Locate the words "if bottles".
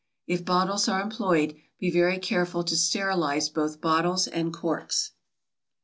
0.25-0.87